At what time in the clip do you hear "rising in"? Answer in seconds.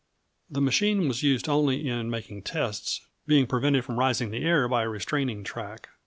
3.99-4.31